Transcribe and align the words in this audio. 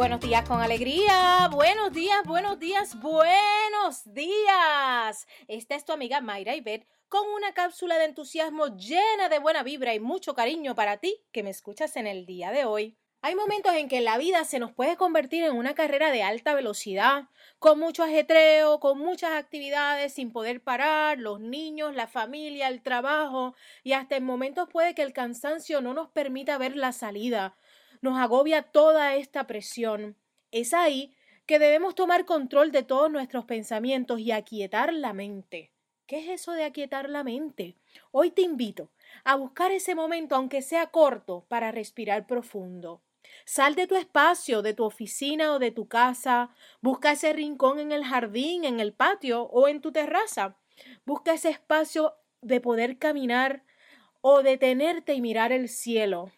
Buenos 0.00 0.20
días 0.20 0.48
con 0.48 0.62
alegría, 0.62 1.50
buenos 1.52 1.92
días, 1.92 2.24
buenos 2.24 2.58
días, 2.58 2.98
buenos 3.02 4.02
días. 4.06 5.26
Esta 5.46 5.74
es 5.74 5.84
tu 5.84 5.92
amiga 5.92 6.22
Mayra 6.22 6.56
Ibet 6.56 6.86
con 7.10 7.28
una 7.28 7.52
cápsula 7.52 7.98
de 7.98 8.06
entusiasmo 8.06 8.68
llena 8.78 9.28
de 9.28 9.38
buena 9.38 9.62
vibra 9.62 9.92
y 9.92 10.00
mucho 10.00 10.34
cariño 10.34 10.74
para 10.74 10.96
ti 10.96 11.22
que 11.32 11.42
me 11.42 11.50
escuchas 11.50 11.96
en 11.96 12.06
el 12.06 12.24
día 12.24 12.50
de 12.50 12.64
hoy. 12.64 12.96
Hay 13.20 13.34
momentos 13.34 13.74
en 13.74 13.90
que 13.90 14.00
la 14.00 14.16
vida 14.16 14.46
se 14.46 14.58
nos 14.58 14.72
puede 14.72 14.96
convertir 14.96 15.44
en 15.44 15.54
una 15.54 15.74
carrera 15.74 16.10
de 16.10 16.22
alta 16.22 16.54
velocidad, 16.54 17.24
con 17.58 17.78
mucho 17.78 18.02
ajetreo, 18.02 18.80
con 18.80 18.98
muchas 18.98 19.32
actividades 19.32 20.14
sin 20.14 20.32
poder 20.32 20.62
parar, 20.62 21.18
los 21.18 21.40
niños, 21.40 21.94
la 21.94 22.06
familia, 22.06 22.68
el 22.68 22.82
trabajo, 22.82 23.54
y 23.84 23.92
hasta 23.92 24.16
en 24.16 24.24
momentos 24.24 24.70
puede 24.70 24.94
que 24.94 25.02
el 25.02 25.12
cansancio 25.12 25.82
no 25.82 25.92
nos 25.92 26.08
permita 26.08 26.56
ver 26.56 26.74
la 26.74 26.92
salida. 26.92 27.58
Nos 28.02 28.18
agobia 28.18 28.62
toda 28.62 29.14
esta 29.14 29.46
presión. 29.46 30.16
Es 30.52 30.72
ahí 30.72 31.14
que 31.44 31.58
debemos 31.58 31.94
tomar 31.94 32.24
control 32.24 32.72
de 32.72 32.82
todos 32.82 33.10
nuestros 33.10 33.44
pensamientos 33.44 34.20
y 34.20 34.32
aquietar 34.32 34.92
la 34.92 35.12
mente. 35.12 35.70
¿Qué 36.06 36.18
es 36.20 36.40
eso 36.40 36.52
de 36.52 36.64
aquietar 36.64 37.10
la 37.10 37.24
mente? 37.24 37.76
Hoy 38.10 38.30
te 38.30 38.42
invito 38.42 38.90
a 39.22 39.36
buscar 39.36 39.70
ese 39.70 39.94
momento, 39.94 40.34
aunque 40.34 40.62
sea 40.62 40.86
corto, 40.86 41.44
para 41.48 41.72
respirar 41.72 42.26
profundo. 42.26 43.02
Sal 43.44 43.74
de 43.74 43.86
tu 43.86 43.96
espacio, 43.96 44.62
de 44.62 44.74
tu 44.74 44.84
oficina 44.84 45.52
o 45.52 45.58
de 45.58 45.70
tu 45.70 45.86
casa. 45.86 46.50
Busca 46.80 47.12
ese 47.12 47.32
rincón 47.32 47.80
en 47.80 47.92
el 47.92 48.04
jardín, 48.04 48.64
en 48.64 48.80
el 48.80 48.92
patio 48.92 49.42
o 49.42 49.68
en 49.68 49.80
tu 49.80 49.92
terraza. 49.92 50.56
Busca 51.04 51.34
ese 51.34 51.50
espacio 51.50 52.14
de 52.40 52.60
poder 52.60 52.98
caminar 52.98 53.62
o 54.20 54.42
detenerte 54.42 55.14
y 55.14 55.20
mirar 55.20 55.52
el 55.52 55.68
cielo. 55.68 56.32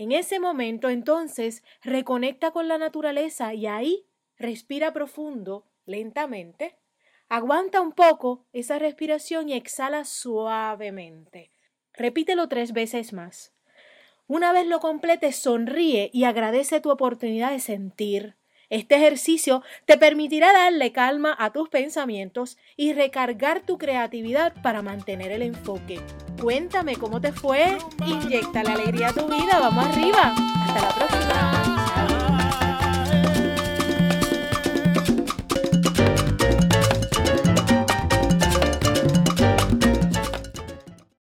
En 0.00 0.12
ese 0.12 0.40
momento 0.40 0.88
entonces 0.88 1.62
reconecta 1.82 2.52
con 2.52 2.68
la 2.68 2.78
naturaleza 2.78 3.52
y 3.52 3.66
ahí 3.66 4.06
respira 4.38 4.94
profundo, 4.94 5.66
lentamente. 5.84 6.78
Aguanta 7.28 7.82
un 7.82 7.92
poco 7.92 8.46
esa 8.54 8.78
respiración 8.78 9.50
y 9.50 9.52
exhala 9.52 10.06
suavemente. 10.06 11.52
Repítelo 11.92 12.48
tres 12.48 12.72
veces 12.72 13.12
más. 13.12 13.52
Una 14.26 14.54
vez 14.54 14.66
lo 14.66 14.80
completes, 14.80 15.36
sonríe 15.36 16.08
y 16.14 16.24
agradece 16.24 16.80
tu 16.80 16.90
oportunidad 16.90 17.50
de 17.50 17.60
sentir. 17.60 18.36
Este 18.70 18.94
ejercicio 18.94 19.62
te 19.84 19.98
permitirá 19.98 20.52
darle 20.52 20.92
calma 20.92 21.34
a 21.38 21.50
tus 21.50 21.68
pensamientos 21.68 22.56
y 22.76 22.92
recargar 22.92 23.60
tu 23.60 23.78
creatividad 23.78 24.54
para 24.62 24.80
mantener 24.80 25.32
el 25.32 25.42
enfoque. 25.42 26.00
Cuéntame 26.40 26.96
cómo 26.96 27.20
te 27.20 27.32
fue. 27.32 27.76
Inyecta 28.06 28.62
la 28.62 28.74
alegría 28.74 29.08
a 29.08 29.12
tu 29.12 29.26
vida. 29.26 29.58
Vamos 29.58 29.86
arriba. 29.86 30.34
Hasta 30.64 30.80
la 30.80 30.88
próxima. 30.88 31.19